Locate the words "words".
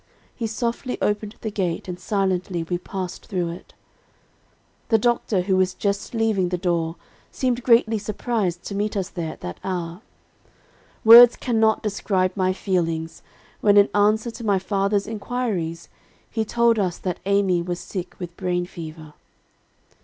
11.05-11.35